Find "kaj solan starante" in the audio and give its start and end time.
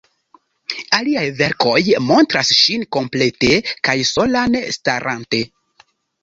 3.89-5.45